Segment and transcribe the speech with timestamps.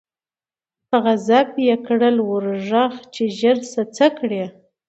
[0.89, 4.43] په غضب یې کړه ور ږغ چي ژر سه څه کړې